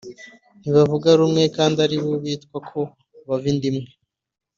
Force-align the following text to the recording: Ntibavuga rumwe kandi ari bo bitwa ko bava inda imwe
Ntibavuga 0.59 1.09
rumwe 1.19 1.43
kandi 1.55 1.77
ari 1.85 1.97
bo 2.03 2.11
bitwa 2.23 2.57
ko 2.69 2.79
bava 3.27 3.47
inda 3.51 3.65
imwe 3.71 3.89